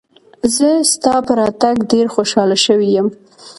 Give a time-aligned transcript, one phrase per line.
[0.55, 3.07] زه ستا په راتګ ډېر خوشاله شوی یم.